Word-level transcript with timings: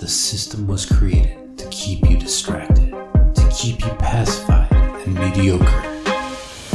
The 0.00 0.08
system 0.08 0.66
was 0.66 0.86
created 0.86 1.58
to 1.58 1.68
keep 1.68 2.08
you 2.08 2.16
distracted, 2.16 2.90
to 2.90 3.50
keep 3.54 3.84
you 3.84 3.90
pacified 3.98 4.72
and 4.72 5.14
mediocre. 5.14 5.82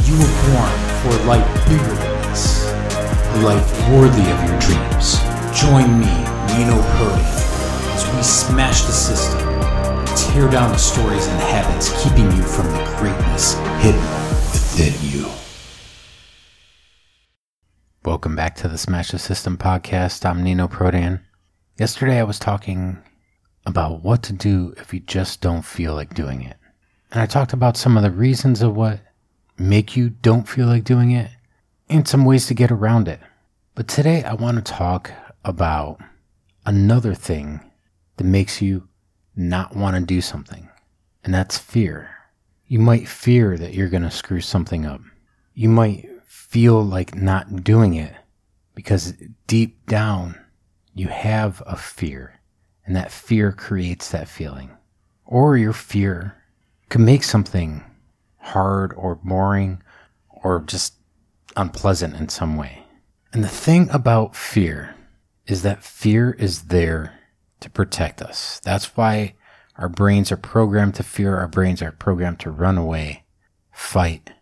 You 0.04 0.14
were 0.14 0.34
born 0.46 0.70
for 1.02 1.10
a 1.10 1.24
life 1.26 1.66
bigger 1.66 1.82
than 1.82 2.22
this, 2.22 2.70
a 2.70 3.40
life 3.42 3.90
worthy 3.90 4.22
of 4.30 4.38
your 4.46 4.56
dreams. 4.60 5.18
Join 5.58 5.98
me, 5.98 6.14
Nino 6.54 6.80
Prodan, 6.94 7.96
as 7.96 8.14
we 8.14 8.22
smash 8.22 8.82
the 8.82 8.92
system 8.92 9.40
tear 10.30 10.48
down 10.48 10.70
the 10.70 10.78
stories 10.78 11.26
and 11.26 11.40
habits 11.40 11.90
keeping 12.04 12.26
you 12.26 12.42
from 12.44 12.66
the 12.66 12.94
greatness 12.96 13.54
hidden 13.82 14.00
within 14.52 14.94
you. 15.02 15.28
Welcome 18.04 18.36
back 18.36 18.54
to 18.56 18.68
the 18.68 18.78
Smash 18.78 19.10
the 19.10 19.18
System 19.18 19.58
podcast. 19.58 20.24
I'm 20.24 20.44
Nino 20.44 20.68
Prodan. 20.68 21.22
Yesterday 21.76 22.20
I 22.20 22.22
was 22.22 22.38
talking 22.38 23.02
about 23.66 24.02
what 24.02 24.22
to 24.22 24.32
do 24.32 24.72
if 24.78 24.94
you 24.94 25.00
just 25.00 25.40
don't 25.40 25.62
feel 25.62 25.94
like 25.94 26.14
doing 26.14 26.42
it. 26.42 26.56
And 27.10 27.20
I 27.20 27.26
talked 27.26 27.52
about 27.52 27.76
some 27.76 27.96
of 27.96 28.02
the 28.02 28.10
reasons 28.10 28.62
of 28.62 28.74
what 28.74 29.00
make 29.58 29.96
you 29.96 30.10
don't 30.10 30.48
feel 30.48 30.66
like 30.66 30.84
doing 30.84 31.10
it 31.10 31.30
and 31.88 32.06
some 32.06 32.24
ways 32.24 32.46
to 32.46 32.54
get 32.54 32.70
around 32.70 33.08
it. 33.08 33.20
But 33.74 33.88
today 33.88 34.22
I 34.22 34.34
want 34.34 34.56
to 34.56 34.72
talk 34.72 35.10
about 35.44 36.00
another 36.64 37.14
thing 37.14 37.60
that 38.16 38.24
makes 38.24 38.62
you 38.62 38.88
not 39.34 39.76
want 39.76 39.96
to 39.96 40.02
do 40.02 40.20
something. 40.20 40.68
And 41.24 41.34
that's 41.34 41.58
fear. 41.58 42.10
You 42.68 42.78
might 42.78 43.08
fear 43.08 43.58
that 43.58 43.74
you're 43.74 43.88
going 43.88 44.02
to 44.02 44.10
screw 44.10 44.40
something 44.40 44.86
up. 44.86 45.00
You 45.54 45.68
might 45.68 46.08
feel 46.26 46.82
like 46.82 47.14
not 47.14 47.64
doing 47.64 47.94
it 47.94 48.12
because 48.74 49.14
deep 49.46 49.86
down 49.86 50.38
you 50.94 51.08
have 51.08 51.62
a 51.66 51.76
fear 51.76 52.35
and 52.86 52.96
that 52.96 53.12
fear 53.12 53.52
creates 53.52 54.10
that 54.10 54.28
feeling. 54.28 54.70
Or 55.24 55.56
your 55.56 55.72
fear 55.72 56.36
can 56.88 57.04
make 57.04 57.24
something 57.24 57.84
hard 58.38 58.94
or 58.96 59.16
boring 59.16 59.82
or 60.28 60.62
just 60.66 60.94
unpleasant 61.56 62.14
in 62.14 62.28
some 62.28 62.56
way. 62.56 62.84
And 63.32 63.44
the 63.44 63.48
thing 63.48 63.90
about 63.90 64.34
fear 64.34 64.94
is 65.46 65.62
that 65.62 65.82
fear 65.82 66.30
is 66.38 66.64
there 66.64 67.18
to 67.60 67.68
protect 67.68 68.22
us. 68.22 68.60
That's 68.64 68.96
why 68.96 69.34
our 69.76 69.88
brains 69.88 70.32
are 70.32 70.36
programmed 70.36 70.94
to 70.94 71.02
fear. 71.02 71.36
Our 71.36 71.48
brains 71.48 71.82
are 71.82 71.92
programmed 71.92 72.40
to 72.40 72.50
run 72.50 72.78
away, 72.78 73.24
fight, 73.72 74.32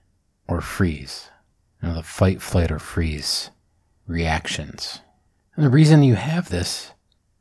or 0.46 0.60
freeze 0.60 1.30
you 1.84 1.90
know, 1.90 1.96
the 1.96 2.02
fight, 2.02 2.40
flight, 2.40 2.72
or 2.72 2.78
freeze 2.78 3.50
reactions. 4.06 5.00
And 5.54 5.66
the 5.66 5.70
reason 5.70 6.02
you 6.02 6.14
have 6.14 6.48
this 6.48 6.92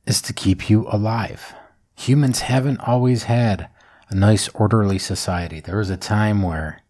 is 0.05 0.21
to 0.21 0.33
keep 0.33 0.69
you 0.69 0.87
alive. 0.89 1.53
Humans 1.95 2.41
haven't 2.41 2.79
always 2.79 3.23
had 3.23 3.69
a 4.09 4.15
nice, 4.15 4.49
orderly 4.49 4.99
society. 4.99 5.59
There 5.59 5.77
was 5.77 5.89
a 5.89 5.97
time 5.97 6.41
where 6.41 6.81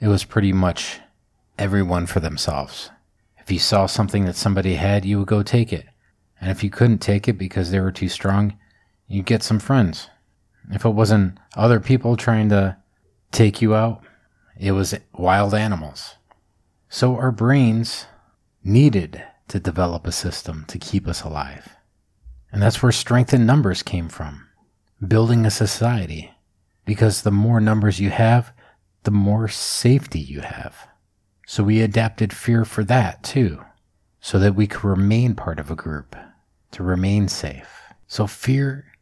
it 0.00 0.08
was 0.08 0.24
pretty 0.24 0.52
much 0.52 1.00
everyone 1.58 2.06
for 2.06 2.20
themselves. 2.20 2.90
If 3.38 3.50
you 3.50 3.58
saw 3.58 3.86
something 3.86 4.26
that 4.26 4.36
somebody 4.36 4.74
had, 4.74 5.04
you 5.04 5.18
would 5.18 5.28
go 5.28 5.42
take 5.42 5.72
it. 5.72 5.86
And 6.40 6.50
if 6.50 6.62
you 6.62 6.70
couldn't 6.70 6.98
take 6.98 7.26
it 7.26 7.38
because 7.38 7.70
they 7.70 7.80
were 7.80 7.90
too 7.92 8.08
strong, 8.08 8.58
you'd 9.06 9.26
get 9.26 9.42
some 9.42 9.58
friends. 9.58 10.08
If 10.70 10.84
it 10.84 10.90
wasn't 10.90 11.38
other 11.56 11.80
people 11.80 12.16
trying 12.16 12.50
to 12.50 12.76
take 13.32 13.62
you 13.62 13.74
out, 13.74 14.02
it 14.58 14.72
was 14.72 14.94
wild 15.14 15.54
animals. 15.54 16.16
So 16.88 17.16
our 17.16 17.32
brains 17.32 18.06
needed 18.62 19.22
to 19.48 19.58
develop 19.58 20.06
a 20.06 20.12
system 20.12 20.64
to 20.68 20.78
keep 20.78 21.08
us 21.08 21.22
alive. 21.22 21.77
And 22.50 22.62
that's 22.62 22.82
where 22.82 22.92
strength 22.92 23.34
in 23.34 23.46
numbers 23.46 23.82
came 23.82 24.08
from. 24.08 24.48
Building 25.06 25.44
a 25.44 25.50
society. 25.50 26.32
Because 26.84 27.22
the 27.22 27.30
more 27.30 27.60
numbers 27.60 28.00
you 28.00 28.10
have, 28.10 28.52
the 29.04 29.10
more 29.10 29.48
safety 29.48 30.18
you 30.18 30.40
have. 30.40 30.88
So 31.46 31.62
we 31.62 31.80
adapted 31.80 32.32
fear 32.32 32.64
for 32.64 32.84
that 32.84 33.22
too. 33.22 33.64
So 34.20 34.38
that 34.38 34.54
we 34.54 34.66
could 34.66 34.84
remain 34.84 35.34
part 35.34 35.60
of 35.60 35.70
a 35.70 35.76
group. 35.76 36.16
To 36.72 36.82
remain 36.82 37.28
safe. 37.28 37.92
So 38.06 38.26
fear 38.26 38.92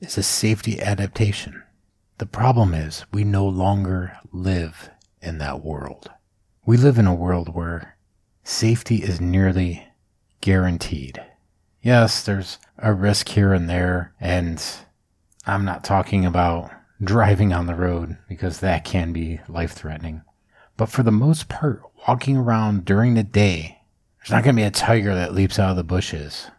is 0.00 0.18
a 0.18 0.22
safety 0.22 0.80
adaptation. 0.80 1.62
The 2.18 2.26
problem 2.26 2.74
is 2.74 3.04
we 3.12 3.24
no 3.24 3.46
longer 3.46 4.18
live 4.32 4.90
in 5.20 5.38
that 5.38 5.62
world. 5.62 6.10
We 6.64 6.76
live 6.76 6.98
in 6.98 7.06
a 7.06 7.14
world 7.14 7.54
where 7.54 7.96
safety 8.42 8.96
is 8.96 9.20
nearly 9.20 9.86
guaranteed. 10.40 11.22
Yes, 11.86 12.24
there's 12.24 12.58
a 12.78 12.92
risk 12.92 13.28
here 13.28 13.52
and 13.52 13.70
there, 13.70 14.12
and 14.20 14.60
I'm 15.46 15.64
not 15.64 15.84
talking 15.84 16.26
about 16.26 16.72
driving 17.00 17.52
on 17.52 17.66
the 17.66 17.76
road 17.76 18.18
because 18.28 18.58
that 18.58 18.84
can 18.84 19.12
be 19.12 19.38
life 19.48 19.70
threatening. 19.70 20.22
But 20.76 20.88
for 20.88 21.04
the 21.04 21.12
most 21.12 21.48
part, 21.48 21.82
walking 22.08 22.36
around 22.36 22.84
during 22.84 23.14
the 23.14 23.22
day, 23.22 23.82
there's 24.18 24.32
not 24.32 24.42
going 24.42 24.56
to 24.56 24.62
be 24.62 24.66
a 24.66 24.70
tiger 24.72 25.14
that 25.14 25.32
leaps 25.32 25.60
out 25.60 25.70
of 25.70 25.76
the 25.76 25.84
bushes. 25.84 26.50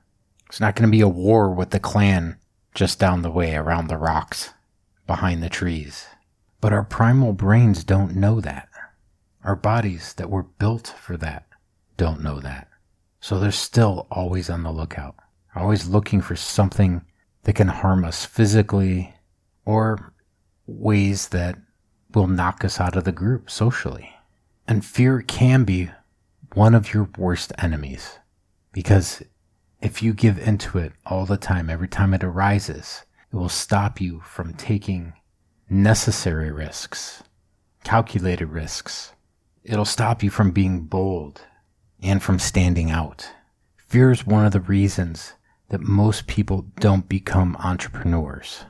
It's 0.46 0.62
not 0.62 0.78
going 0.78 0.88
to 0.90 0.96
be 0.96 1.02
a 1.02 1.10
war 1.10 1.54
with 1.54 1.72
the 1.72 1.80
clan 1.82 2.38
just 2.74 2.98
down 2.98 3.22
the 3.22 3.30
way 3.30 3.54
around 3.54 3.88
the 3.88 3.98
rocks 3.98 4.54
behind 5.08 5.44
the 5.44 5.50
trees. 5.50 6.06
But 6.62 6.72
our 6.72 6.86
primal 6.86 7.34
brains 7.34 7.84
don't 7.84 8.16
know 8.16 8.40
that. 8.40 8.70
Our 9.44 9.58
bodies 9.58 10.14
that 10.14 10.30
were 10.30 10.44
built 10.44 10.96
for 10.98 11.18
that 11.18 11.48
don't 11.98 12.24
know 12.24 12.40
that. 12.40 12.70
So 13.20 13.40
they're 13.40 13.52
still 13.52 14.08
always 14.12 14.50
on 14.50 14.64
the 14.64 14.72
lookout, 14.72 15.16
always 15.56 15.88
looking 15.88 16.22
for 16.22 16.36
something 16.36 17.02
that 17.44 17.54
can 17.54 17.68
harm 17.68 18.06
us 18.06 18.26
physically 18.26 19.14
or 19.66 20.14
ways 20.66 21.30
that 21.30 21.58
will 22.14 22.28
knock 22.28 22.64
us 22.64 22.80
out 22.80 22.96
of 22.96 23.04
the 23.04 23.12
group 23.12 23.50
socially. 23.50 24.12
And 24.68 24.86
fear 24.86 25.22
can 25.22 25.64
be 25.64 25.90
one 26.54 26.76
of 26.76 26.94
your 26.94 27.10
worst 27.18 27.54
enemies 27.58 28.20
because 28.72 29.24
if 29.82 30.02
you 30.02 30.14
give 30.14 30.40
into 30.40 30.78
it 30.78 30.94
all 31.06 31.26
the 31.26 31.38
time, 31.38 31.70
every 31.70 31.88
time 31.88 32.14
it 32.14 32.24
arises, 32.24 33.04
it 33.32 33.36
will 33.36 33.50
stop 33.50 34.02
you 34.02 34.22
from 34.22 34.54
taking 34.54 35.14
necessary 35.70 36.52
risks, 36.52 37.24
calculated 37.84 38.48
risks, 38.48 39.14
It'll 39.68 39.84
stop 39.84 40.24
you 40.24 40.30
from 40.30 40.52
being 40.52 40.86
bold 40.86 41.42
and 42.02 42.22
from 42.22 42.40
standing 42.40 42.92
out. 42.92 43.30
Fear 43.78 44.12
is 44.12 44.28
one 44.28 44.46
of 44.46 44.52
the 44.52 44.60
reasons 44.60 45.34
that 45.70 45.82
most 45.82 46.28
people 46.28 46.66
don't 46.80 47.10
become 47.10 47.56
entrepreneurs. 47.58 48.66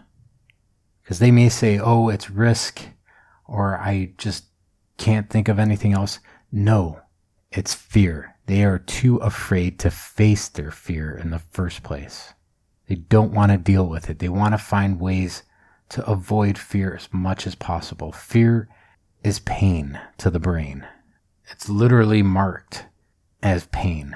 Because 1.03 1.19
they 1.19 1.31
may 1.31 1.49
say, 1.49 1.79
oh, 1.79 2.09
it's 2.09 2.29
risk, 2.29 2.81
or 3.47 3.77
I 3.77 4.13
just 4.17 4.45
can't 4.97 5.29
think 5.29 5.47
of 5.47 5.59
anything 5.59 5.93
else. 5.93 6.19
No, 6.51 7.01
it's 7.51 7.73
fear. 7.73 8.35
They 8.45 8.63
are 8.63 8.79
too 8.79 9.17
afraid 9.17 9.79
to 9.79 9.91
face 9.91 10.47
their 10.47 10.71
fear 10.71 11.17
in 11.17 11.29
the 11.31 11.39
first 11.39 11.83
place. 11.83 12.33
They 12.87 12.95
don't 12.95 13.33
want 13.33 13.51
to 13.51 13.57
deal 13.57 13.85
with 13.85 14.09
it. 14.09 14.19
They 14.19 14.29
want 14.29 14.53
to 14.53 14.57
find 14.57 14.99
ways 14.99 15.43
to 15.89 16.05
avoid 16.09 16.57
fear 16.57 16.95
as 16.95 17.09
much 17.11 17.45
as 17.45 17.55
possible. 17.55 18.11
Fear 18.11 18.69
is 19.23 19.39
pain 19.39 19.99
to 20.17 20.29
the 20.29 20.39
brain. 20.39 20.85
It's 21.49 21.69
literally 21.69 22.23
marked 22.23 22.85
as 23.41 23.67
pain. 23.67 24.15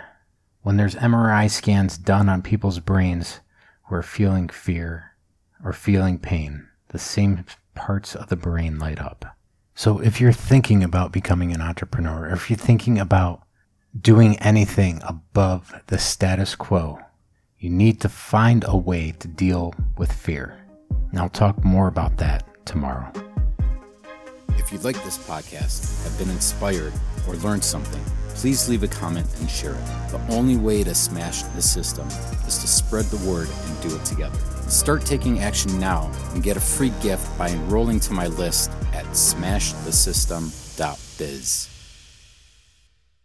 When 0.62 0.78
there's 0.78 0.96
MRI 0.96 1.50
scans 1.50 1.98
done 1.98 2.30
on 2.30 2.42
people's 2.42 2.80
brains 2.80 3.40
who 3.86 3.96
are 3.96 4.04
feeling 4.04 4.50
fear 4.50 5.16
or 5.64 5.74
feeling 5.74 6.20
pain, 6.20 6.68
the 6.90 7.00
same 7.00 7.46
parts 7.74 8.16
of 8.16 8.30
the 8.30 8.36
brain 8.36 8.78
light 8.78 9.00
up. 9.00 9.26
So 9.74 10.00
if 10.00 10.20
you're 10.20 10.34
thinking 10.34 10.84
about 10.84 11.12
becoming 11.12 11.54
an 11.54 11.62
entrepreneur, 11.62 12.28
or 12.28 12.34
if 12.34 12.50
you're 12.50 12.58
thinking 12.58 13.00
about 13.00 13.44
doing 14.00 14.38
anything 14.40 15.02
above 15.04 15.74
the 15.88 15.98
status 15.98 16.56
quo, 16.56 17.00
you 17.58 17.70
need 17.70 18.02
to 18.02 18.10
find 18.10 18.64
a 18.68 18.76
way 18.78 19.14
to 19.20 19.28
deal 19.28 19.74
with 19.98 20.12
fear. 20.12 20.58
And 21.12 21.20
I'll 21.20 21.30
talk 21.30 21.64
more 21.64 21.88
about 21.88 22.18
that 22.18 22.46
tomorrow. 22.66 23.12
If 24.58 24.72
you 24.72 24.80
like 24.80 25.02
this 25.04 25.18
podcast, 25.18 26.04
have 26.04 26.18
been 26.18 26.30
inspired, 26.30 26.94
or 27.28 27.36
learned 27.36 27.64
something, 27.64 28.04
please 28.36 28.70
leave 28.70 28.84
a 28.84 28.88
comment 28.88 29.26
and 29.40 29.50
share 29.50 29.74
it. 29.74 29.86
The 30.12 30.22
only 30.30 30.58
way 30.58 30.84
to 30.84 30.94
smash 30.94 31.42
the 31.44 31.62
system 31.62 32.08
is 32.48 32.58
to 32.60 32.68
spread 32.68 33.06
the 33.06 33.30
word 33.30 33.48
and 33.66 33.82
do 33.82 33.96
it 33.96 34.04
together. 34.06 34.38
Start 34.68 35.06
taking 35.06 35.40
action 35.40 35.80
now 35.80 36.12
and 36.34 36.44
get 36.44 36.58
a 36.58 36.62
free 36.62 36.92
gift 37.02 37.38
by 37.38 37.50
enrolling 37.50 38.00
to 38.02 38.12
my 38.14 38.28
list 38.28 38.70
at 38.94 39.06
smashthesystem.biz. 39.06 41.71